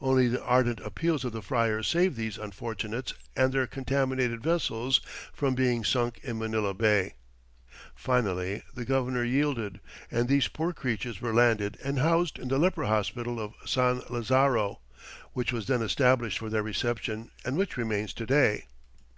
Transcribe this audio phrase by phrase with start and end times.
[0.00, 5.02] Only the ardent appeals of the friars saved these unfortunates and their contaminated vessels
[5.34, 7.16] from being sunk in Manila Bay.
[7.94, 12.86] Finally the governor yielded, and these poor creatures were landed and housed in the leper
[12.86, 14.80] hospital of San Lazaro,
[15.34, 18.64] which was then established for their reception and which remains to day.